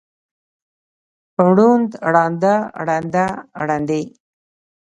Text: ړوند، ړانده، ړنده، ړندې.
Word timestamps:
ړوند، 1.55 1.89
ړانده، 2.13 2.55
ړنده، 2.85 3.25
ړندې. 3.67 4.01